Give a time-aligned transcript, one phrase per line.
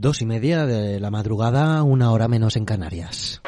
[0.00, 3.42] Dos y media de la madrugada, una hora menos en Canarias.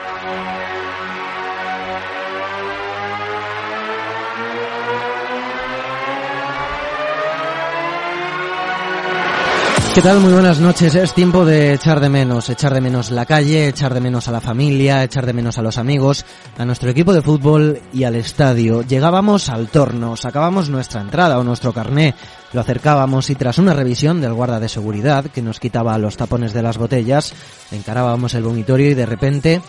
[9.94, 10.18] ¿Qué tal?
[10.18, 10.92] Muy buenas noches.
[10.96, 14.32] Es tiempo de echar de menos, echar de menos la calle, echar de menos a
[14.32, 16.24] la familia, echar de menos a los amigos,
[16.58, 18.82] a nuestro equipo de fútbol y al estadio.
[18.82, 22.14] Llegábamos al torno, sacábamos nuestra entrada o nuestro carné,
[22.52, 26.52] lo acercábamos y tras una revisión del guarda de seguridad que nos quitaba los tapones
[26.52, 27.32] de las botellas,
[27.70, 29.62] encarábamos el vomitorio y de repente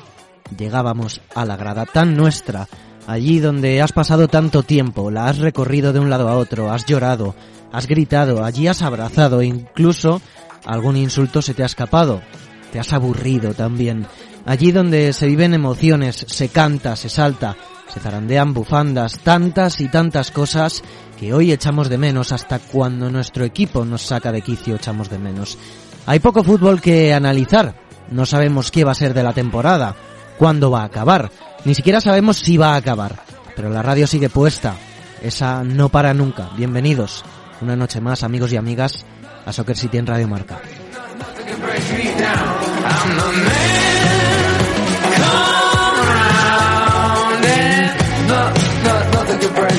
[0.57, 2.67] llegábamos a la grada tan nuestra,
[3.07, 6.85] allí donde has pasado tanto tiempo, la has recorrido de un lado a otro, has
[6.85, 7.35] llorado,
[7.71, 10.21] has gritado, allí has abrazado, incluso
[10.65, 12.21] algún insulto se te ha escapado,
[12.71, 14.07] te has aburrido también.
[14.45, 17.55] Allí donde se viven emociones, se canta, se salta,
[17.93, 20.81] se zarandean bufandas, tantas y tantas cosas
[21.19, 25.19] que hoy echamos de menos hasta cuando nuestro equipo nos saca de quicio echamos de
[25.19, 25.57] menos.
[26.05, 27.75] Hay poco fútbol que analizar,
[28.09, 29.95] no sabemos qué va a ser de la temporada,
[30.37, 31.31] cuándo va a acabar,
[31.65, 33.23] ni siquiera sabemos si va a acabar,
[33.55, 34.75] pero la radio sigue puesta,
[35.21, 36.49] esa no para nunca.
[36.55, 37.23] Bienvenidos
[37.61, 39.05] una noche más, amigos y amigas,
[39.45, 40.59] a Soccer City en Radio Marca.
[49.41, 49.70] your brain.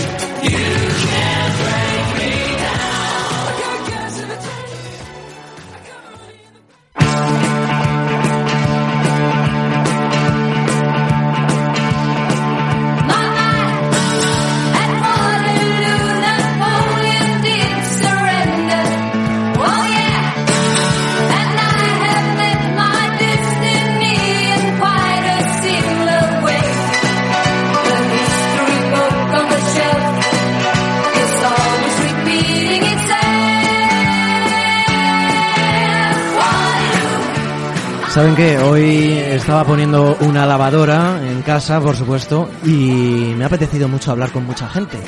[38.12, 38.58] ¿Saben qué?
[38.58, 44.30] Hoy estaba poniendo una lavadora en casa, por supuesto, y me ha apetecido mucho hablar
[44.32, 44.98] con mucha gente.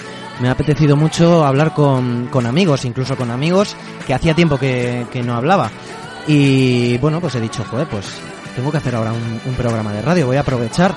[0.40, 5.06] Me ha apetecido mucho hablar con, con amigos, incluso con amigos que hacía tiempo que,
[5.12, 5.70] que no hablaba.
[6.26, 8.06] Y bueno, pues he dicho, joder, pues
[8.56, 10.94] tengo que hacer ahora un, programa de radio, voy a aprovechar,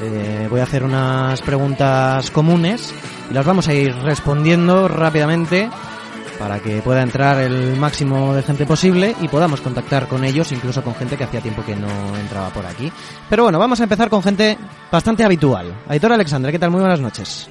[0.00, 2.94] eh, voy a hacer unas preguntas comunes
[3.30, 5.68] y las vamos a ir respondiendo rápidamente
[6.40, 10.82] para que pueda entrar el máximo de gente posible y podamos contactar con ellos, incluso
[10.82, 11.86] con gente que hacía tiempo que no
[12.18, 12.90] entraba por aquí.
[13.28, 14.56] Pero bueno, vamos a empezar con gente
[14.90, 15.82] bastante habitual.
[15.86, 16.70] Aitor Alexandre, ¿qué tal?
[16.70, 17.46] Muy buenas noches.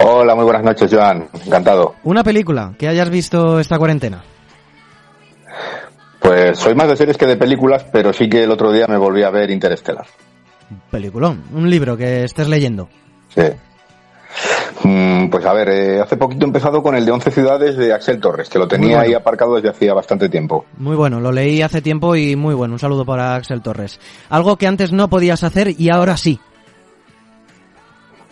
[0.00, 1.28] Hola, muy buenas noches, Joan.
[1.46, 1.94] Encantado.
[2.02, 4.24] Una película que hayas visto esta cuarentena.
[6.18, 8.96] Pues soy más de series que de películas, pero sí que el otro día me
[8.96, 10.06] volví a ver Interestelar.
[10.90, 11.44] Peliculón.
[11.52, 12.88] Un libro que estés leyendo.
[13.28, 13.42] Sí.
[14.84, 17.92] Mm, Pues a ver, eh, hace poquito he empezado con el de 11 ciudades de
[17.92, 19.02] Axel Torres, que lo tenía bueno.
[19.02, 20.66] ahí aparcado desde hacía bastante tiempo.
[20.76, 22.74] Muy bueno, lo leí hace tiempo y muy bueno.
[22.74, 24.00] Un saludo para Axel Torres.
[24.28, 26.38] Algo que antes no podías hacer y ahora sí.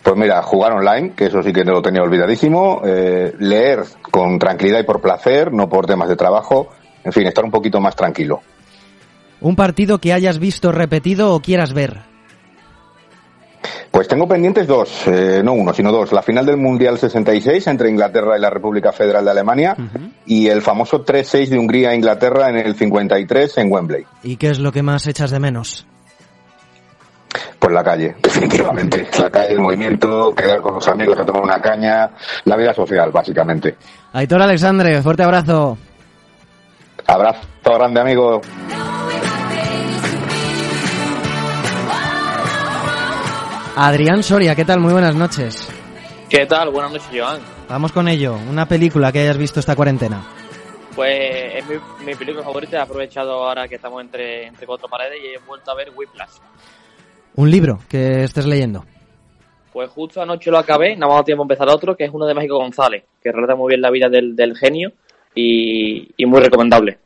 [0.03, 4.39] Pues mira, jugar online, que eso sí que no lo tenía olvidadísimo, eh, leer con
[4.39, 6.69] tranquilidad y por placer, no por temas de trabajo,
[7.03, 8.41] en fin, estar un poquito más tranquilo.
[9.41, 12.10] Un partido que hayas visto repetido o quieras ver.
[13.91, 16.13] Pues tengo pendientes dos, eh, no uno, sino dos.
[16.13, 19.75] La final del Mundial 66 entre Inglaterra y la República Federal de Alemania
[20.25, 24.05] y el famoso 3-6 de Hungría e Inglaterra en el 53 en Wembley.
[24.23, 25.85] ¿Y qué es lo que más echas de menos?
[27.59, 29.07] Pues la calle, definitivamente.
[29.19, 32.09] La calle, el movimiento, quedar con los amigos a tomar una caña,
[32.45, 33.75] la vida social, básicamente.
[34.13, 35.77] Aitor Alexandre, fuerte abrazo.
[37.07, 38.41] Abrazo grande, amigo.
[43.75, 44.79] Adrián Soria, ¿qué tal?
[44.79, 45.67] Muy buenas noches.
[46.29, 46.69] ¿Qué tal?
[46.71, 47.39] Buenas noches, Joan.
[47.69, 48.37] Vamos con ello.
[48.49, 50.23] Una película que hayas visto esta cuarentena.
[50.95, 52.77] Pues es mi, mi película favorita.
[52.77, 56.31] He aprovechado ahora que estamos entre, entre cuatro paredes y he vuelto a ver Whiplash.
[57.35, 58.85] Un libro que estés leyendo.
[59.71, 62.33] Pues justo anoche lo acabé, ha dado tiempo a empezar otro, que es uno de
[62.33, 64.91] México González, que relata muy bien la vida del, del genio
[65.33, 66.99] y, y muy recomendable.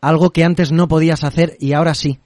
[0.00, 2.20] Algo que antes no podías hacer y ahora sí.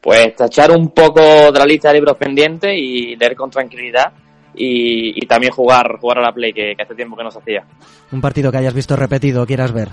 [0.00, 4.12] Pues tachar un poco de la lista de libros pendientes y leer con tranquilidad
[4.54, 7.38] y, y también jugar jugar a la Play, que, que hace tiempo que no se
[7.38, 7.64] hacía.
[8.12, 9.88] Un partido que hayas visto repetido quieras ver.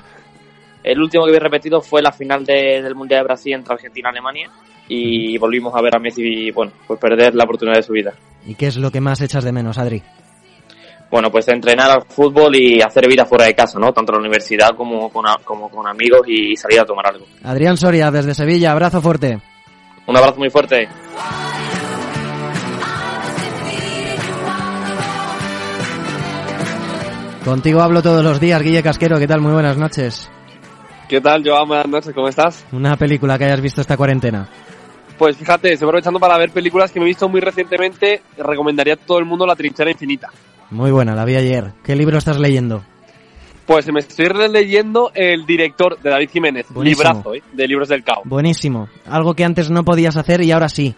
[0.84, 4.10] El último que vi repetido fue la final de- del Mundial de Brasil entre Argentina
[4.10, 4.50] y Alemania
[4.88, 8.14] y volvimos a ver a Messi y, bueno, pues perder la oportunidad de su vida.
[8.46, 10.04] ¿Y qué es lo que más echas de menos, Adri?
[11.10, 13.92] Bueno, pues entrenar al fútbol y hacer vida fuera de casa, ¿no?
[13.94, 17.26] Tanto en la universidad como con, como con amigos y salir a tomar algo.
[17.44, 19.40] Adrián Soria, desde Sevilla, abrazo fuerte.
[20.08, 20.88] Un abrazo muy fuerte.
[27.44, 29.40] Contigo hablo todos los días, Guille Casquero, ¿qué tal?
[29.42, 30.32] Muy buenas noches.
[31.08, 31.68] ¿Qué tal, Joan?
[31.68, 32.66] Buenas noches, ¿cómo estás?
[32.72, 34.50] Una película que hayas visto esta cuarentena.
[35.18, 38.24] Pues fíjate, estoy aprovechando para ver películas que me he visto muy recientemente.
[38.38, 40.30] Recomendaría a todo el mundo La Trinchera Infinita.
[40.72, 41.74] Muy buena, la vi ayer.
[41.84, 42.84] ¿Qué libro estás leyendo?
[43.66, 47.10] Pues me estoy leyendo el director de David Jiménez, Buenísimo.
[47.10, 47.42] librazo, ¿eh?
[47.52, 48.22] de Libros del Cao.
[48.26, 48.90] Buenísimo.
[49.08, 50.94] Algo que antes no podías hacer y ahora sí.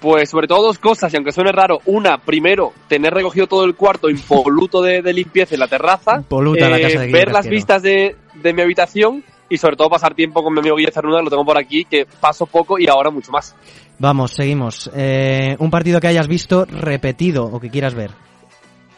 [0.00, 3.74] Pues sobre todo dos cosas, y aunque suene raro, una, primero, tener recogido todo el
[3.74, 7.46] cuarto impoluto de, de limpieza en la terraza, Impoluta la casa de Guille ver las
[7.46, 11.20] vistas de, de mi habitación y sobre todo pasar tiempo con mi amigo Guille Cernuda,
[11.20, 13.54] lo tengo por aquí, que paso poco y ahora mucho más.
[13.98, 14.90] Vamos, seguimos.
[14.96, 18.12] Eh, un partido que hayas visto repetido o que quieras ver.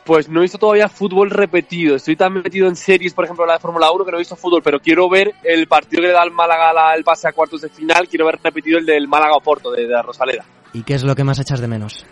[0.04, 1.94] Pues no he visto todavía fútbol repetido.
[1.94, 4.34] Estoy tan metido en series, por ejemplo, la de Fórmula 1, que no he visto
[4.34, 7.32] fútbol, pero quiero ver el partido que le da al Málaga la- el pase a
[7.32, 8.08] cuartos de final.
[8.08, 10.44] Quiero ver repetido el del Málaga Oporto, de, de la Rosaleda.
[10.72, 12.04] ¿Y qué es lo que más echas de menos?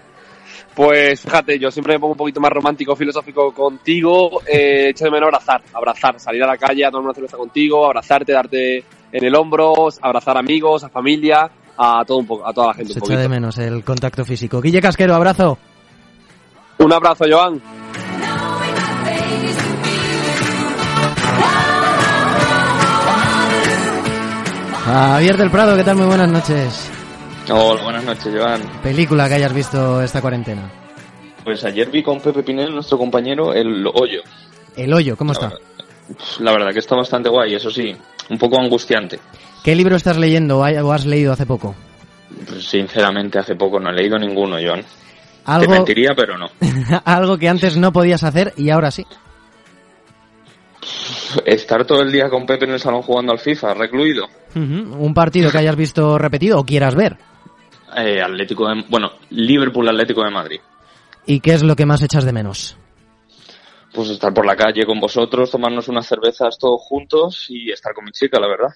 [0.73, 4.41] Pues fíjate, yo siempre me pongo un poquito más romántico, filosófico contigo.
[4.47, 7.85] Eh, echo de menos abrazar, abrazar, salir a la calle a tomar una cerveza contigo,
[7.87, 12.69] abrazarte, darte en el hombro, abrazar amigos, a familia, a todo un poco, a toda
[12.69, 14.61] la gente Se un echa de menos el contacto físico.
[14.61, 15.59] Guille Casquero, abrazo.
[16.79, 17.61] Un abrazo, Joan.
[24.91, 25.97] Javier del Prado, ¿qué tal?
[25.97, 26.91] Muy buenas noches.
[27.49, 28.61] Hola, buenas noches, Joan.
[28.83, 30.69] Película que hayas visto esta cuarentena.
[31.45, 34.23] Pues ayer vi con Pepe Pinel, nuestro compañero, El Hoyo.
[34.77, 35.53] El hoyo, ¿cómo está?
[36.41, 37.95] La verdad que está bastante guay, eso sí,
[38.31, 39.21] un poco angustiante.
[39.63, 41.75] ¿Qué libro estás leyendo o has leído hace poco?
[42.49, 44.83] Pues, sinceramente, hace poco no he leído ninguno, Joan.
[44.83, 44.89] Te
[45.45, 46.49] Algo, mentiría, pero no.
[47.05, 49.07] algo que antes no podías hacer y ahora sí.
[51.45, 54.27] Estar todo el día con Pepe en el salón jugando al FIFA, recluido.
[54.55, 57.17] Un partido que hayas visto repetido o quieras ver.
[57.97, 58.85] Eh, Atlético de...
[58.89, 60.61] Bueno, Liverpool Atlético de Madrid.
[61.27, 62.77] ¿Y qué es lo que más echas de menos?
[63.93, 68.05] Pues estar por la calle con vosotros, tomarnos unas cervezas todos juntos y estar con
[68.05, 68.69] mi chica, la verdad.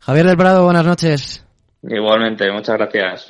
[0.00, 1.44] Javier del Prado, buenas noches.
[1.82, 3.26] Igualmente, muchas gracias.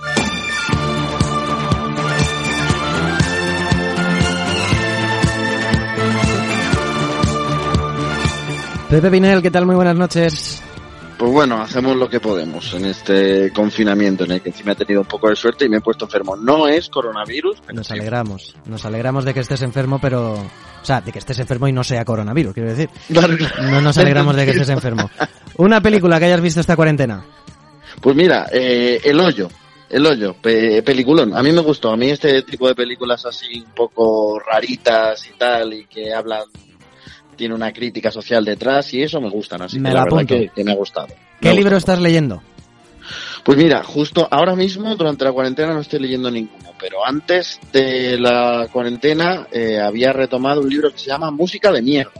[8.89, 9.67] Pepe Pinel, ¿qué tal?
[9.67, 10.56] Muy buenas noches.
[11.19, 15.01] Pues bueno, hacemos lo que podemos en este confinamiento en el que encima he tenido
[15.01, 16.37] un poco de suerte y me he puesto enfermo.
[16.37, 17.95] No es coronavirus, pero Nos sí.
[17.95, 18.55] alegramos.
[18.67, 20.35] Nos alegramos de que estés enfermo, pero...
[20.35, 22.91] O sea, de que estés enfermo y no sea coronavirus, quiero decir.
[23.09, 23.63] Claro, claro.
[23.63, 25.11] No nos alegramos de que estés enfermo.
[25.57, 27.25] Una película que hayas visto esta cuarentena.
[28.01, 29.49] Pues mira, eh, El Hoyo.
[29.89, 31.35] El Hoyo, pe- peliculón.
[31.35, 31.91] A mí me gustó.
[31.93, 36.45] A mí este tipo de películas así un poco raritas y tal y que hablan
[37.37, 39.63] tiene una crítica social detrás y eso me gustan.
[39.63, 41.09] Así Me que la la verdad que, que me ha gustado.
[41.41, 41.79] ¿Qué libro gustado.
[41.79, 42.43] estás leyendo?
[43.45, 48.19] Pues mira, justo ahora mismo, durante la cuarentena, no estoy leyendo ninguno, pero antes de
[48.19, 52.11] la cuarentena eh, había retomado un libro que se llama Música de Mierda,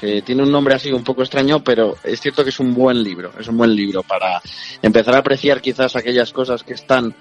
[0.00, 3.02] que tiene un nombre así un poco extraño, pero es cierto que es un buen
[3.02, 4.40] libro, es un buen libro para
[4.80, 7.14] empezar a apreciar quizás aquellas cosas que están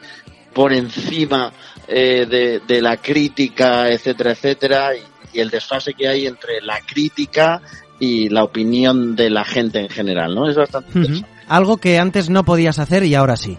[0.53, 1.51] por encima
[1.87, 6.79] eh, de, de la crítica, etcétera, etcétera, y, y el desfase que hay entre la
[6.81, 7.61] crítica
[7.99, 10.49] y la opinión de la gente en general, ¿no?
[10.49, 11.29] Es bastante interesante.
[11.47, 13.57] Algo que antes no podías hacer y ahora sí.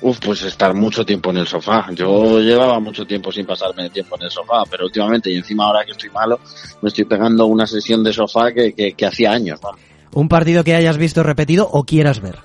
[0.00, 1.86] Uf, pues estar mucho tiempo en el sofá.
[1.92, 5.84] Yo llevaba mucho tiempo sin pasarme tiempo en el sofá, pero últimamente, y encima ahora
[5.84, 6.40] que estoy malo,
[6.82, 9.60] me estoy pegando una sesión de sofá que, que, que hacía años.
[10.12, 12.36] Un partido que hayas visto repetido o quieras ver.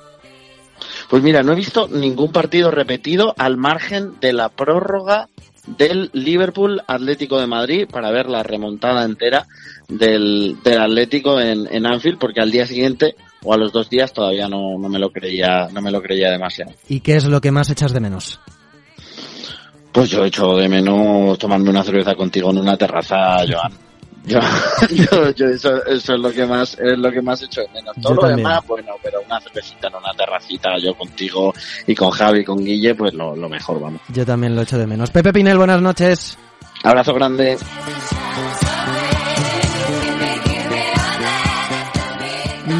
[1.09, 5.27] Pues mira, no he visto ningún partido repetido al margen de la prórroga
[5.77, 9.45] del Liverpool Atlético de Madrid para ver la remontada entera
[9.87, 14.13] del, del Atlético en, en Anfield, porque al día siguiente o a los dos días
[14.13, 16.71] todavía no, no me lo creía, no me lo creía demasiado.
[16.87, 18.39] ¿Y qué es lo que más echas de menos?
[19.91, 23.88] Pues yo echo de menos tomarme una cerveza contigo en una terraza, Joan.
[24.29, 24.39] Yo,
[24.91, 27.95] yo, yo eso, eso es lo que más es lo que más echo de menos.
[28.01, 28.37] Todo Yo lo también.
[28.47, 31.53] demás, bueno, pero una cervecita en una terracita, yo contigo
[31.87, 34.01] y con Javi y con Guille, pues lo, lo mejor, vamos.
[34.09, 35.09] Yo también lo echo de menos.
[35.09, 36.37] Pepe Pinel, buenas noches.
[36.83, 37.57] Abrazo grande.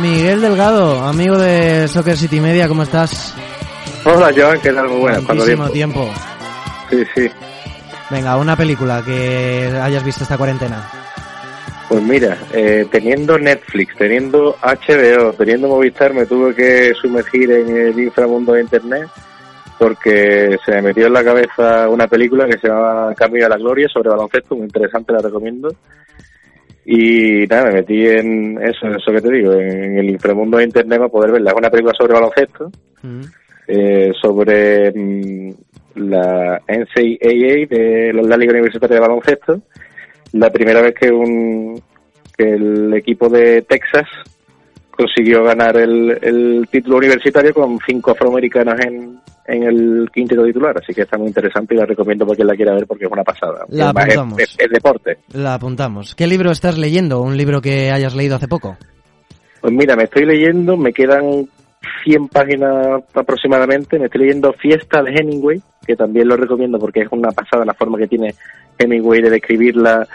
[0.02, 3.34] Miguel Delgado, amigo de Soccer City Media, ¿cómo estás?
[4.06, 4.88] Hola Joan, ¿qué tal?
[4.88, 5.24] Muy buenas.
[5.24, 5.70] ¿Cuánto tiempo?
[5.70, 6.10] tiempo.
[6.90, 7.30] Sí, sí.
[8.10, 10.90] Venga, una película que hayas visto esta cuarentena.
[11.90, 18.00] Pues mira, eh, teniendo Netflix, teniendo HBO, teniendo Movistar, me tuve que sumergir en el
[18.00, 19.08] inframundo de Internet
[19.80, 23.58] porque se me metió en la cabeza una película que se llama Camino a la
[23.58, 25.70] Gloria sobre baloncesto, muy interesante, la recomiendo.
[26.86, 30.98] Y nada, me metí en eso, eso que te digo, en el inframundo de Internet
[31.00, 31.52] para poder verla.
[31.52, 33.22] Es una película sobre baloncesto, Mm.
[33.68, 35.54] eh, sobre mm,
[35.96, 39.62] la NCAA de la Liga Universitaria de Baloncesto.
[40.34, 41.82] La primera vez que un
[42.38, 44.08] que el equipo de Texas
[44.92, 50.94] consiguió ganar el, el título universitario con cinco afroamericanos en, en el quinteto titular, así
[50.94, 53.24] que está muy interesante y la recomiendo para quien la quiera ver porque es una
[53.24, 53.66] pasada.
[53.70, 54.40] La Además, es- apuntamos.
[54.42, 55.18] es- es deporte.
[55.34, 56.16] La apuntamos.
[56.16, 57.22] ¿Qué libro estás leyendo?
[57.22, 58.78] ¿Un libro que hayas leído hace poco?
[59.62, 61.46] Pues mira, me estoy leyendo, me quedan
[62.06, 67.08] 100 páginas aproximadamente, me estoy leyendo Fiesta de Hemingway, que también lo recomiendo porque es
[67.12, 68.34] una pasada la forma que tiene
[68.80, 70.08] Hemingway de describirla.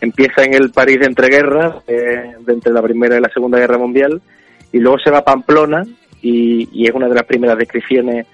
[0.00, 3.78] Empieza en el París de entreguerras, eh, de entre la Primera y la Segunda Guerra
[3.78, 4.20] Mundial,
[4.72, 5.84] y luego se va a Pamplona,
[6.22, 8.26] y, es una de las primeras descripciones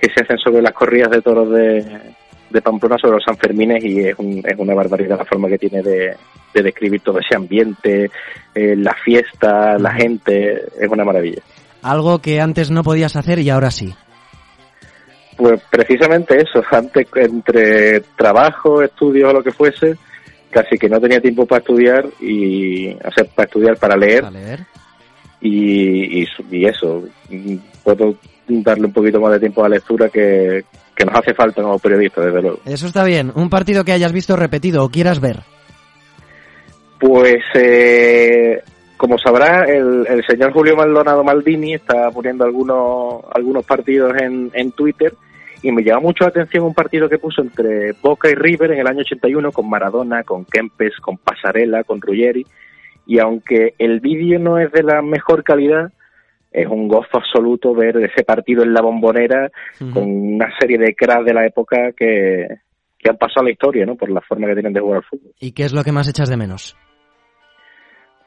[0.00, 1.84] que se hacen sobre las corridas de toros de,
[2.62, 6.14] Pamplona, sobre los Sanfermines, y es, un- es una barbaridad la forma que tiene de,
[6.54, 8.10] de describir todo ese ambiente,
[8.54, 11.42] eh, la fiesta, la gente, es una maravilla.
[11.82, 13.94] Algo que antes no podías hacer y ahora sí.
[15.36, 19.96] Pues precisamente eso, antes entre trabajo, estudios o lo que fuese,
[20.50, 24.30] casi que no tenía tiempo para estudiar y, o sea, para estudiar, para leer, Para
[24.38, 24.60] leer.
[25.40, 27.02] y, y, y eso,
[27.82, 28.14] puedo
[28.46, 30.64] darle un poquito más de tiempo a la lectura que,
[30.94, 32.60] que nos hace falta como periodistas, desde luego.
[32.64, 33.32] Eso está bien.
[33.34, 35.40] Un partido que hayas visto repetido o quieras ver.
[37.00, 38.62] Pues, eh,
[38.96, 44.72] como sabrá, el, el señor Julio Maldonado Maldini está poniendo algunos, algunos partidos en, en
[44.72, 45.14] Twitter
[45.64, 48.80] y me llama mucho la atención un partido que puso entre Boca y River en
[48.80, 52.44] el año 81 con Maradona, con Kempes, con Pasarela, con Ruggeri
[53.06, 55.90] y aunque el vídeo no es de la mejor calidad,
[56.52, 59.50] es un gozo absoluto ver ese partido en la bombonera
[59.92, 62.46] con una serie de cracks de la época que,
[62.98, 63.96] que han pasado a la historia, ¿no?
[63.96, 65.32] Por la forma que tienen de jugar al fútbol.
[65.40, 66.76] ¿Y qué es lo que más echas de menos?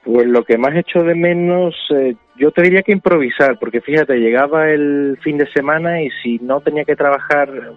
[0.08, 4.16] Pues lo que más echo de menos, eh, yo te diría que improvisar, porque fíjate,
[4.16, 7.74] llegaba el fin de semana y si no tenía que trabajar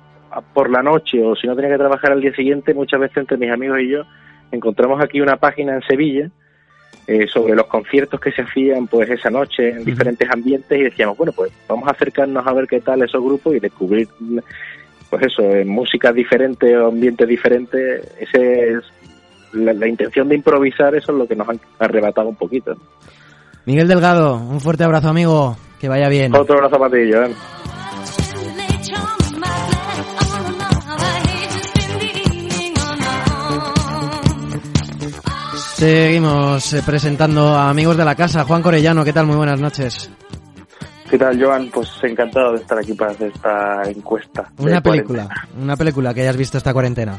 [0.55, 3.37] por la noche o si no tenía que trabajar al día siguiente, muchas veces entre
[3.37, 4.05] mis amigos y yo
[4.53, 6.31] encontramos aquí una página en Sevilla
[7.09, 11.19] eh, sobre los conciertos que se hacían pues esa noche en diferentes ambientes y decíamos,
[11.19, 14.07] bueno, pues vamos a acercarnos a ver qué tal esos grupos y descubrir,
[15.11, 18.85] pues eso, en músicas diferentes o ambientes diferentes, ese es
[19.53, 22.75] la, la intención de improvisar, eso es lo que nos han arrebatado un poquito.
[23.67, 25.57] Miguel Delgado, un fuerte abrazo, amigo.
[25.79, 26.35] Que vaya bien.
[26.37, 27.33] Otro abrazo para ti, Joan.
[35.81, 38.45] Seguimos eh, presentando a amigos de la casa.
[38.45, 39.25] Juan Corellano, ¿qué tal?
[39.25, 40.11] Muy buenas noches.
[41.09, 41.71] ¿Qué tal, Joan?
[41.73, 44.43] Pues encantado de estar aquí para hacer esta encuesta.
[44.59, 44.83] Una cuarentena.
[44.83, 45.29] película,
[45.59, 47.19] una película que hayas visto esta cuarentena.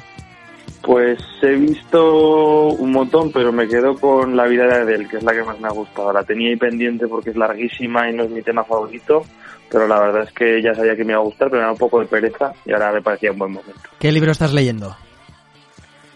[0.81, 5.23] Pues he visto un montón, pero me quedo con La vida de Adele, que es
[5.23, 6.11] la que más me ha gustado.
[6.11, 9.23] La tenía ahí pendiente porque es larguísima y no es mi tema favorito,
[9.69, 11.71] pero la verdad es que ya sabía que me iba a gustar, pero me da
[11.71, 13.89] un poco de pereza y ahora me parecía un buen momento.
[14.00, 14.95] ¿Qué libro estás leyendo?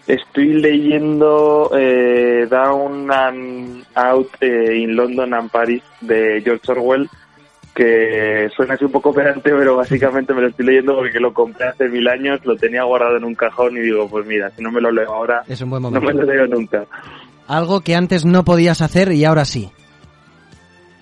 [0.06, 7.08] Estoy leyendo eh, Down and Out eh, in London and Paris de George Orwell,
[7.76, 11.68] que suena así un poco pedante, pero básicamente me lo estoy leyendo porque lo compré
[11.68, 14.72] hace mil años, lo tenía guardado en un cajón y digo, pues mira, si no
[14.72, 16.86] me lo leo ahora, Es un buen no me lo leo nunca.
[17.46, 19.70] Algo que antes no podías hacer y ahora sí.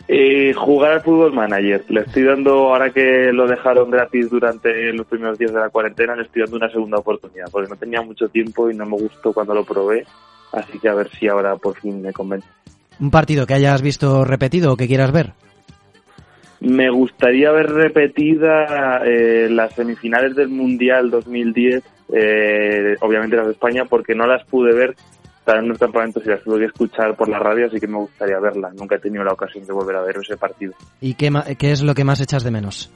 [0.09, 1.85] Eh, jugar al fútbol manager.
[1.89, 6.17] Le estoy dando, ahora que lo dejaron gratis durante los primeros días de la cuarentena,
[6.17, 9.33] le estoy dando una segunda oportunidad, porque no tenía mucho tiempo y no me gustó
[9.33, 10.05] cuando lo probé,
[10.53, 12.49] así que a ver si ahora por fin me convence.
[12.99, 15.33] Un partido que hayas visto repetido o que quieras ver.
[16.65, 21.83] Me gustaría ver repetida eh, las semifinales del Mundial 2010,
[22.15, 24.95] eh, obviamente las de España, porque no las pude ver,
[25.39, 27.99] estaban en unos campamentos y las tuve que escuchar por la radio, así que me
[27.99, 28.75] gustaría verlas.
[28.75, 30.73] Nunca he tenido la ocasión de volver a ver ese partido.
[31.01, 32.91] ¿Y qué, ma- qué es lo que más echas de menos?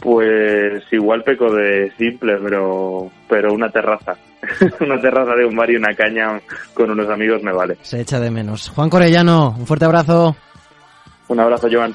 [0.00, 4.14] Pues igual peco de simple, pero, pero una terraza.
[4.80, 6.40] una terraza de un bar y una caña
[6.72, 7.76] con unos amigos me vale.
[7.82, 8.70] Se echa de menos.
[8.70, 10.36] Juan Corellano, un fuerte abrazo.
[11.30, 11.94] Un abrazo, Joan.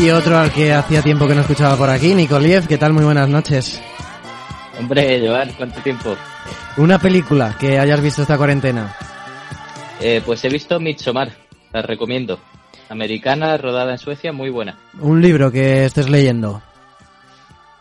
[0.00, 2.92] Y otro al que hacía tiempo que no escuchaba por aquí, Nicoliev, ¿qué tal?
[2.92, 3.82] Muy buenas noches.
[4.78, 6.16] Hombre, Joan, ¿cuánto tiempo?
[6.76, 8.94] Una película que hayas visto esta cuarentena.
[10.00, 11.32] Eh, pues he visto Midsommar,
[11.72, 12.38] la recomiendo.
[12.88, 14.78] Americana, rodada en Suecia, muy buena.
[15.00, 16.62] Un libro que estés leyendo.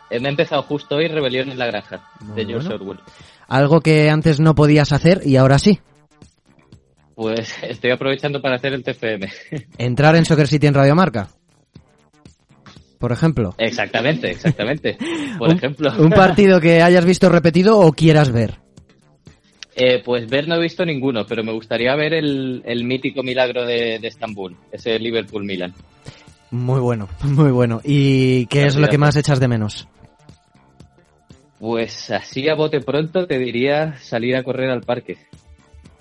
[0.09, 2.83] Eh, me he empezado justo hoy Rebelión en la Granja, de George bueno.
[2.83, 2.99] Orwell.
[3.47, 5.79] Algo que antes no podías hacer y ahora sí.
[7.15, 9.29] Pues estoy aprovechando para hacer el TFM.
[9.77, 11.29] Entrar en Soccer City en Radiomarca.
[12.99, 13.53] Por ejemplo.
[13.59, 14.97] exactamente, exactamente.
[15.37, 15.91] Por un, ejemplo.
[15.99, 18.59] Un partido que hayas visto repetido o quieras ver.
[19.75, 23.63] Eh, pues ver no he visto ninguno, pero me gustaría ver el, el mítico milagro
[23.63, 25.75] de, de Estambul, ese Liverpool-Milan.
[26.49, 27.81] Muy bueno, muy bueno.
[27.83, 29.87] ¿Y qué es lo que más echas de menos?
[31.59, 35.17] Pues así a bote pronto te diría salir a correr al parque.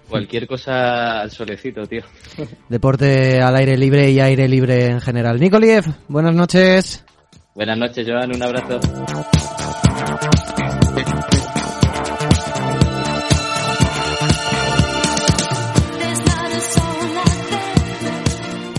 [0.08, 2.02] Cualquier cosa al solecito, tío.
[2.68, 5.40] Deporte al aire libre y aire libre en general.
[5.40, 7.04] Nikoliev, buenas noches.
[7.54, 8.34] Buenas noches, Joan.
[8.34, 8.80] Un abrazo.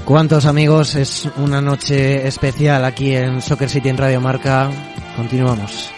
[0.06, 0.96] ¿Cuántos amigos?
[0.96, 4.70] Es una noche especial aquí en Soccer City en Radio Marca.
[5.18, 5.97] Continuamos.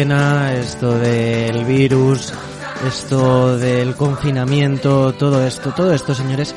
[0.00, 2.32] Cuarentena, esto del virus,
[2.86, 6.54] esto del confinamiento, todo esto, todo esto, señores,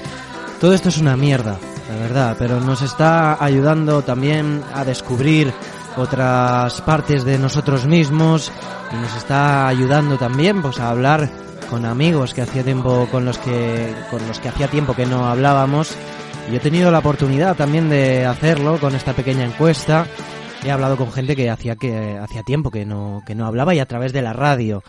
[0.61, 1.57] todo esto es una mierda,
[1.89, 5.53] la verdad, pero nos está ayudando también a descubrir
[5.97, 8.49] otras partes de nosotros mismos
[8.93, 11.29] y nos está ayudando también pues a hablar
[11.69, 15.27] con amigos que hacía tiempo con los que con los que hacía tiempo que no
[15.27, 15.91] hablábamos
[16.49, 20.07] y he tenido la oportunidad también de hacerlo con esta pequeña encuesta.
[20.65, 23.79] He hablado con gente que hacía que hacía tiempo que no que no hablaba y
[23.79, 24.83] a través de la radio.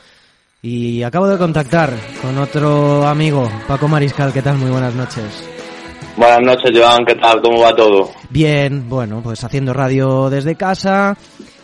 [0.63, 4.57] Y acabo de contactar con otro amigo, Paco Mariscal, ¿qué tal?
[4.57, 5.47] Muy buenas noches.
[6.17, 7.43] Buenas noches, Joan, ¿qué tal?
[7.43, 8.11] ¿Cómo va todo?
[8.31, 11.17] Bien, bueno, pues haciendo radio desde casa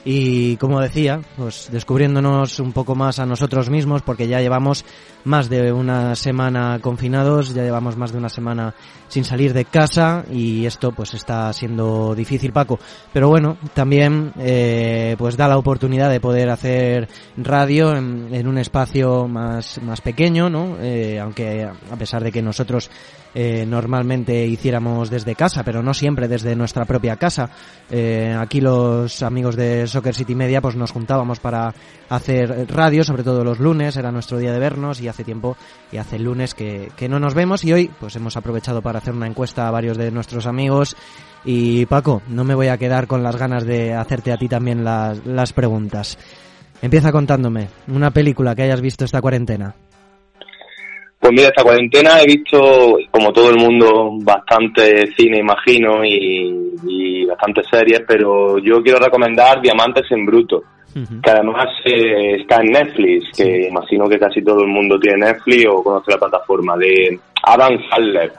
[0.04, 4.84] y como decía, pues descubriéndonos un poco más a nosotros mismos porque ya llevamos
[5.24, 8.74] más de una semana confinados, ya llevamos más de una semana
[9.08, 12.78] sin salir de casa y esto pues está siendo difícil Paco,
[13.12, 18.58] pero bueno, también eh, pues da la oportunidad de poder hacer radio en, en un
[18.58, 20.76] espacio más, más pequeño, ¿no?
[20.80, 22.90] Eh, aunque a pesar de que nosotros
[23.34, 27.50] eh, normalmente hiciéramos desde casa, pero no siempre desde nuestra propia casa.
[27.90, 31.74] Eh, aquí los amigos de Soccer City Media pues nos juntábamos para
[32.08, 35.56] hacer radio, sobre todo los lunes, era nuestro día de vernos y hace tiempo
[35.92, 39.14] y hace lunes que, que no nos vemos y hoy pues hemos aprovechado para hacer
[39.14, 40.96] una encuesta a varios de nuestros amigos
[41.44, 44.84] y Paco, no me voy a quedar con las ganas de hacerte a ti también
[44.84, 46.18] las, las preguntas.
[46.82, 49.74] Empieza contándome una película que hayas visto esta cuarentena.
[51.20, 57.26] Pues mira, esta cuarentena he visto, como todo el mundo, bastante cine, imagino, y, y
[57.26, 60.62] bastantes series, pero yo quiero recomendar Diamantes en Bruto,
[60.94, 65.66] que además eh, está en Netflix, que imagino que casi todo el mundo tiene Netflix
[65.70, 68.32] o conoce la plataforma, de Adam Sandler.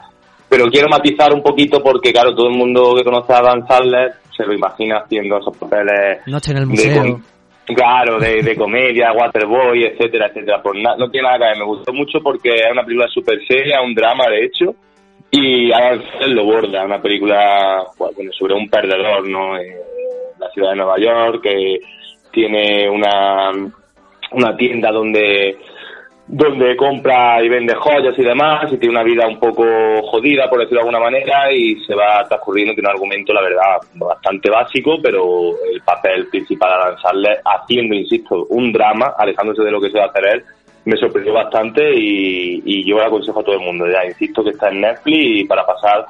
[0.48, 4.12] Pero quiero matizar un poquito porque, claro, todo el mundo que conoce a Adam Sandler
[4.36, 7.20] se lo imagina haciendo esos papeles Noche en el museo.
[7.64, 10.60] Claro, de, de comedia, Waterboy, etcétera, etcétera.
[10.62, 11.58] Pues no tiene nada que ver.
[11.58, 14.74] Me gustó mucho porque es una película súper seria, un drama, de hecho.
[15.30, 17.86] Y Adam lo borda, una película
[18.38, 19.56] sobre un perdedor, ¿no?
[19.56, 19.74] En
[20.38, 21.78] la ciudad de Nueva York, que
[22.30, 23.50] tiene una,
[24.32, 25.56] una tienda donde
[26.34, 29.62] donde compra y vende joyas y demás y tiene una vida un poco
[30.10, 33.76] jodida por decirlo de alguna manera y se va transcurriendo tiene un argumento la verdad
[33.96, 39.78] bastante básico pero el papel principal a lanzarle haciendo insisto un drama alejándose de lo
[39.78, 40.44] que se va a hacer él
[40.86, 43.86] me sorprendió bastante y, y yo le aconsejo a todo el mundo.
[43.88, 46.04] Ya insisto que está en Netflix y para pasar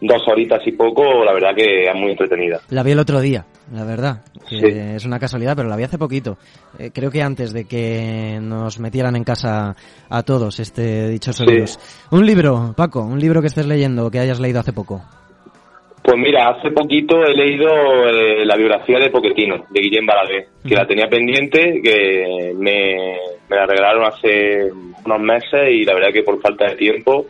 [0.00, 3.46] dos horitas y poco la verdad que es muy entretenida La vi el otro día,
[3.72, 4.22] la verdad.
[4.48, 4.64] que Sí.
[4.66, 6.36] Es una casualidad, pero la vi hace poquito.
[6.78, 9.74] Eh, creo que antes de que nos metieran en casa
[10.08, 11.50] a todos este dichoso Sí.
[11.50, 11.78] virus.
[12.10, 15.02] Un libro, Paco, un libro que estés leyendo, que hayas leído hace poco.
[16.02, 17.68] Pues mira, hace poquito he leído
[18.08, 23.16] eh, la biografía de Poquetino, de Guillem Baladé, que la tenía pendiente, que me,
[23.50, 24.70] me la regalaron hace
[25.04, 27.26] unos meses y la verdad que por falta de tiempo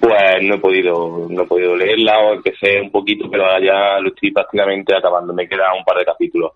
[0.00, 4.00] pues no he podido no he podido leerla o empecé un poquito pero ahora ya
[4.00, 6.52] lo estoy prácticamente acabando me queda un par de capítulos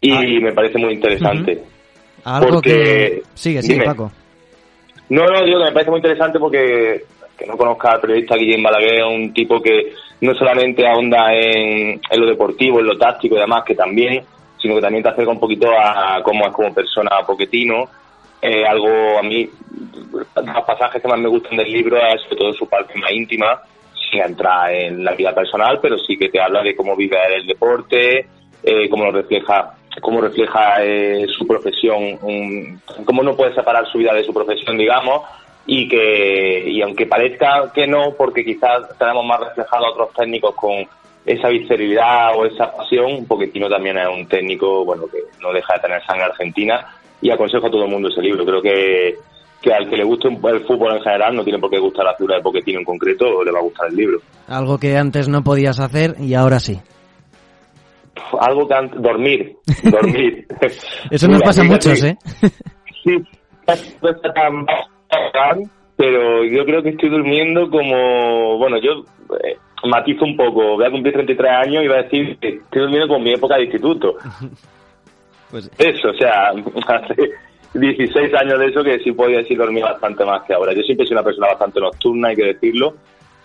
[0.00, 0.40] y Ah.
[0.42, 1.62] me parece muy interesante
[2.24, 2.70] Algo porque...
[2.70, 3.22] que...
[3.34, 3.84] Sigue, sigue, Dime.
[3.86, 4.10] Paco.
[5.08, 7.02] No, no, digo que me parece muy interesante porque
[7.36, 12.20] que no conozca al periodista Guillem Balaguer, un tipo que no solamente ahonda en, en
[12.20, 14.22] lo deportivo, en lo táctico y demás, que también,
[14.60, 17.84] sino que también te acerca un poquito a cómo es como persona Poquetino.
[18.40, 19.48] Eh, algo a mí,
[20.12, 23.60] los pasajes que más me gustan del libro es sobre todo su parte más íntima,
[24.10, 27.46] sin entrar en la vida personal, pero sí que te habla de cómo vive el
[27.46, 28.26] deporte,
[28.62, 33.98] eh, cómo lo refleja cómo refleja eh, su profesión, un- cómo no puede separar su
[33.98, 35.22] vida de su profesión, digamos,
[35.66, 40.52] y que y aunque parezca que no, porque quizás tenemos más reflejado a otros técnicos
[40.56, 40.84] con
[41.24, 45.74] esa visceralidad o esa pasión, un poquitino también es un técnico, bueno, que no deja
[45.74, 46.84] de tener sangre argentina
[47.22, 48.44] y aconsejo a todo el mundo ese libro.
[48.44, 49.14] Creo que,
[49.64, 52.14] que al que le guste el fútbol en general, no tiene por qué gustar la
[52.14, 54.18] figura de Poquetino en concreto, le va a gustar el libro.
[54.46, 56.78] Algo que antes no podías hacer y ahora sí.
[58.38, 60.46] Algo que antes, dormir, dormir.
[61.10, 62.18] Eso nos pasa a muchos, ¿eh?
[63.02, 63.24] Sí,
[65.96, 69.02] pero yo creo que estoy durmiendo como, bueno, yo
[69.42, 69.56] eh,
[69.88, 73.08] matizo un poco, voy a cumplir 33 años y voy a decir que estoy durmiendo
[73.08, 74.16] como mi época de instituto.
[75.50, 76.50] Pues Eso, o sea,
[77.74, 80.72] 16 años de eso que sí podía decir dormir bastante más que ahora.
[80.72, 82.94] Yo siempre sido una persona bastante nocturna, hay que decirlo,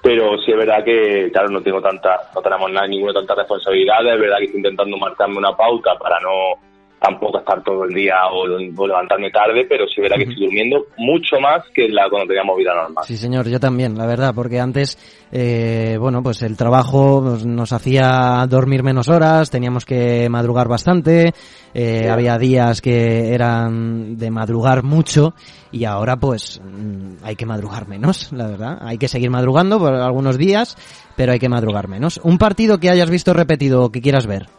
[0.01, 4.05] pero sí es verdad que, claro, no tengo tanta, no tenemos nada, ninguna tanta responsabilidad,
[4.13, 6.68] es verdad que estoy intentando marcarme una pauta para no
[6.99, 10.85] tampoco estar todo el día o, o levantarme tarde, pero sí verdad que estoy durmiendo
[10.97, 13.03] mucho más que la cuando teníamos vida normal.
[13.05, 14.97] Sí, señor, yo también, la verdad, porque antes,
[15.31, 21.33] eh, bueno, pues el trabajo nos, nos hacía dormir menos horas, teníamos que madrugar bastante,
[21.73, 25.33] eh, había días que eran de madrugar mucho
[25.71, 28.77] y ahora pues mm, hay que madrugar menos, la verdad.
[28.81, 30.75] Hay que seguir madrugando por algunos días,
[31.15, 32.19] pero hay que madrugar menos.
[32.23, 34.58] Un partido que hayas visto repetido o que quieras ver.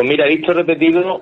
[0.00, 1.20] Pues mira, he visto repetido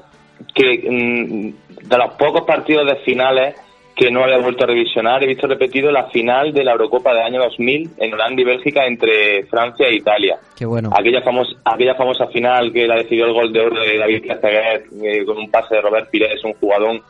[0.55, 3.57] que mm, de los pocos partidos de finales
[3.97, 7.25] que no había vuelto a revisionar, he visto repetido la final de la Eurocopa del
[7.25, 10.38] año 2000 en Holanda y Bélgica entre Francia e Italia.
[10.57, 10.91] Qué bueno.
[10.97, 14.87] Aquella famosa, aquella famosa final que la decidió el gol de oro de David Trezeguet
[15.03, 17.03] eh, con un pase de Robert Pires, un jugadón.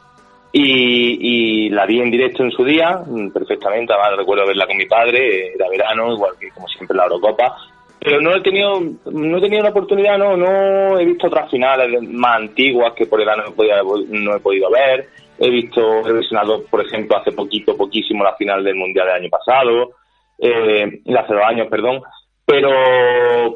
[0.51, 4.79] Y, y la vi en directo en su día, mm, perfectamente, además recuerdo verla con
[4.79, 7.55] mi padre, eh, era verano, igual que como siempre la Eurocopa.
[8.01, 12.01] Pero no he tenido, no he tenido la oportunidad, no, no he visto otras finales
[12.03, 15.09] más antiguas que por edad no he podido, no he podido ver.
[15.39, 19.29] He visto, he visionado, por ejemplo, hace poquito, poquísimo la final del Mundial del año
[19.29, 19.91] pasado,
[20.39, 22.03] eh, hace dos años, perdón.
[22.45, 22.71] Pero,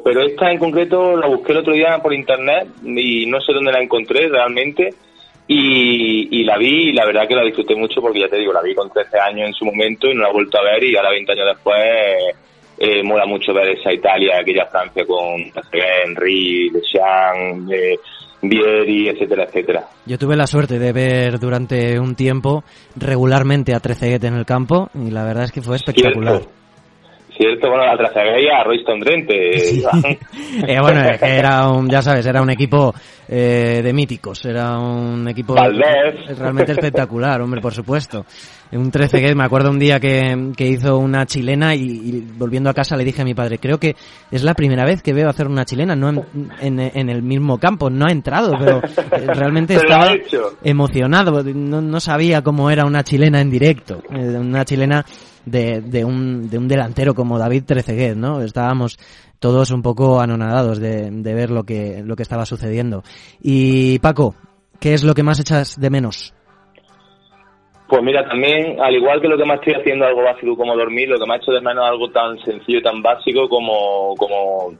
[0.03, 3.71] pero esta en concreto la busqué el otro día por internet y no sé dónde
[3.71, 4.93] la encontré realmente.
[5.47, 8.53] Y, y la vi y la verdad que la disfruté mucho porque ya te digo,
[8.53, 10.83] la vi con 13 años en su momento y no la he vuelto a ver
[10.83, 11.81] y ahora 20 años después
[12.77, 17.99] eh, mola mucho ver esa Italia, aquella Francia con Henry, Deschamps, eh,
[18.41, 19.87] Vieri, etcétera, etcétera.
[20.05, 22.63] Yo tuve la suerte de ver durante un tiempo
[22.95, 26.39] regularmente a Trezeguet en el campo y la verdad es que fue espectacular.
[26.39, 26.62] Cierto,
[27.35, 29.75] Cierto, bueno, la Trezeguet y a Royston Drenthe.
[29.75, 30.03] Iván.
[30.67, 32.93] Eh, bueno, es que era un, ya sabes, era un equipo
[33.27, 38.23] eh, de míticos, era un equipo realmente espectacular, hombre, por supuesto.
[38.71, 42.69] Un 13 que me acuerdo un día que, que hizo una chilena y, y volviendo
[42.69, 43.95] a casa le dije a mi padre, creo que
[44.31, 46.25] es la primera vez que veo hacer una chilena, no en,
[46.61, 50.13] en, en el mismo campo, no ha entrado, pero eh, realmente estaba
[50.63, 55.03] emocionado, no, no sabía cómo era una chilena en directo, eh, una chilena
[55.45, 58.41] de, de, un, de un delantero como David Trezeguet, ¿no?
[58.41, 58.97] Estábamos
[59.39, 63.03] todos un poco anonadados de, de ver lo que, lo que estaba sucediendo.
[63.41, 64.35] Y Paco,
[64.79, 66.33] ¿qué es lo que más echas de menos?
[67.87, 71.09] Pues mira, también, al igual que lo que más estoy haciendo algo básico como dormir,
[71.09, 74.73] lo que me ha hecho de menos algo tan sencillo y tan básico como, como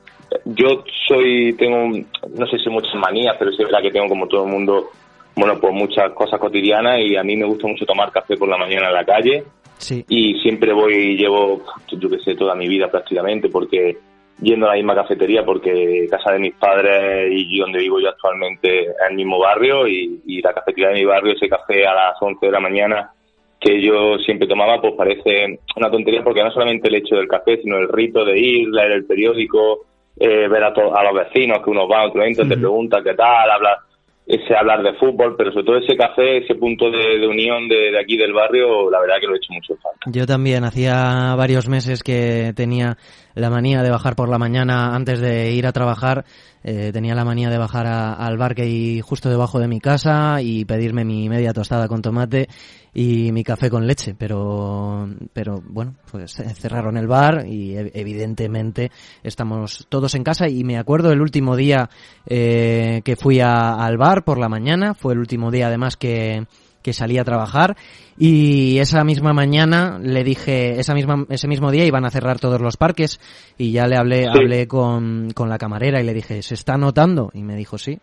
[0.46, 1.90] yo soy, tengo,
[2.36, 4.90] no sé si muchas manías, pero es verdad que tengo como todo el mundo,
[5.36, 8.58] bueno, pues muchas cosas cotidianas y a mí me gusta mucho tomar café por la
[8.58, 9.44] mañana en la calle
[9.84, 10.04] Sí.
[10.10, 13.98] y siempre voy llevo, yo que sé, toda mi vida prácticamente porque
[14.42, 18.82] yendo a la misma cafetería porque casa de mis padres y donde vivo yo actualmente
[18.82, 22.16] es el mismo barrio y, y la cafetería de mi barrio, ese café a las
[22.22, 23.12] 11 de la mañana
[23.60, 27.62] que yo siempre tomaba, pues parece una tontería porque no solamente el hecho del café,
[27.62, 29.86] sino el rito de ir, leer el periódico,
[30.20, 33.14] eh, ver a, to- a los vecinos que uno va, otro entra, te pregunta qué
[33.14, 33.78] tal, hablar,
[34.26, 38.00] ese hablar de fútbol, pero sobre todo ese café, ese punto de, unión de, de
[38.00, 40.00] aquí del barrio, la verdad que lo he hecho mucho falta.
[40.06, 42.98] Yo también, hacía varios meses que tenía
[43.36, 46.26] la manía de bajar por la mañana antes de ir a trabajar,
[46.64, 49.80] eh, tenía la manía de bajar a- al bar que hay justo debajo de mi
[49.80, 52.48] casa y pedirme mi media tostada con tomate
[52.94, 57.92] y mi café con leche, pero, pero bueno, pues eh, cerraron el bar y ev-
[57.94, 58.92] evidentemente
[59.24, 60.48] estamos todos en casa.
[60.48, 61.90] Y me acuerdo el último día
[62.28, 66.46] eh, que fui a- al bar por la mañana, fue el último día además que,
[66.84, 67.76] que salí a trabajar
[68.18, 72.62] y esa misma mañana le dije, esa misma, ese mismo día iban a cerrar todos
[72.62, 73.20] los parques
[73.58, 77.32] y ya le hablé, hablé con, con la camarera y le dije, ¿se está notando?
[77.34, 78.00] Y me dijo, sí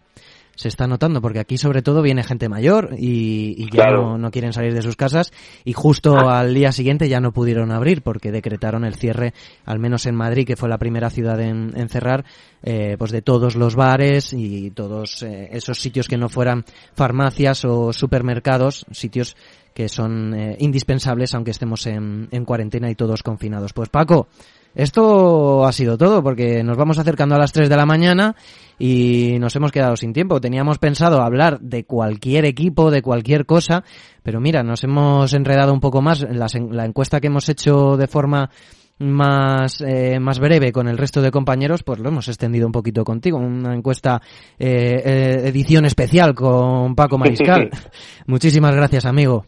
[0.60, 4.74] se está notando porque aquí sobre todo viene gente mayor y, ya no, quieren salir
[4.74, 5.32] de sus casas
[5.64, 9.32] y justo al día siguiente ya no pudieron abrir porque decretaron el cierre,
[9.64, 12.26] al menos en Madrid, que fue la primera ciudad en, cerrar,
[12.62, 17.64] eh, pues de todos los bares y todos eh, esos sitios que no fueran farmacias
[17.64, 19.38] o supermercados, sitios
[19.72, 23.72] que son eh, indispensables aunque estemos en, en cuarentena y todos confinados.
[23.72, 24.28] Pues Paco,
[24.74, 28.36] esto ha sido todo porque nos vamos acercando a las 3 de la mañana
[28.78, 30.40] y nos hemos quedado sin tiempo.
[30.40, 33.84] Teníamos pensado hablar de cualquier equipo, de cualquier cosa,
[34.22, 36.22] pero mira, nos hemos enredado un poco más.
[36.22, 38.50] La, la encuesta que hemos hecho de forma
[39.00, 43.02] más, eh, más breve con el resto de compañeros, pues lo hemos extendido un poquito
[43.02, 43.38] contigo.
[43.38, 44.20] Una encuesta
[44.58, 47.70] eh, eh edición especial con Paco Mariscal.
[48.26, 49.46] Muchísimas gracias, amigo.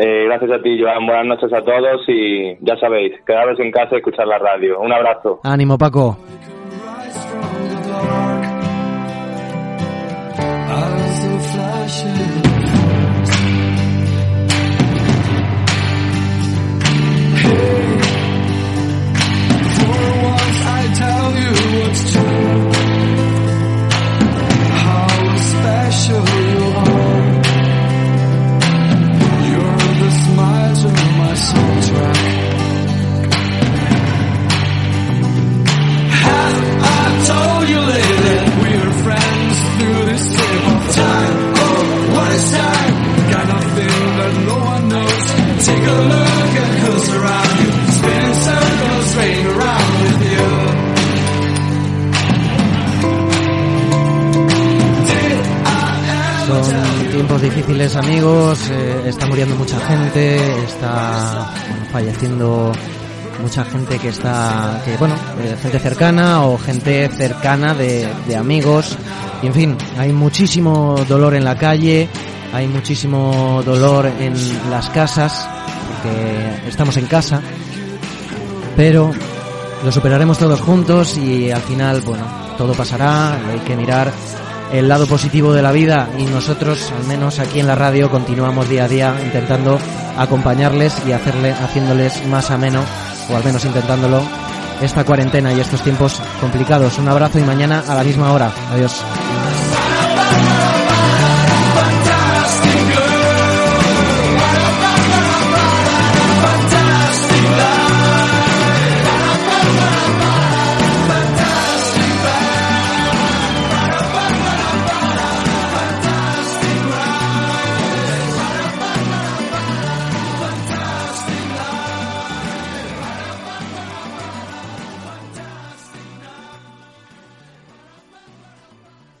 [0.00, 1.06] Eh, gracias a ti, Joan.
[1.06, 4.78] Buenas noches a todos y ya sabéis, quedaros en casa y escuchar la radio.
[4.78, 5.40] Un abrazo.
[5.42, 6.16] Ánimo, Paco.
[61.98, 62.70] Falleciendo
[63.42, 68.96] mucha gente que está, que bueno, eh, gente cercana o gente cercana de, amigos,
[69.42, 72.08] y en fin, hay muchísimo dolor en la calle,
[72.52, 74.34] hay muchísimo dolor en
[74.70, 75.48] las casas,
[75.88, 77.42] porque estamos en casa,
[78.76, 79.10] pero
[79.82, 82.24] lo superaremos todos juntos y al final, bueno,
[82.56, 84.12] todo pasará, hay que mirar
[84.72, 88.68] el lado positivo de la vida y nosotros, al menos aquí en la radio, continuamos
[88.68, 89.80] día a día intentando
[90.18, 92.82] acompañarles y hacerle, haciéndoles más ameno,
[93.30, 94.22] o al menos intentándolo,
[94.82, 96.98] esta cuarentena y estos tiempos complicados.
[96.98, 98.50] Un abrazo y mañana a la misma hora.
[98.72, 99.02] Adiós.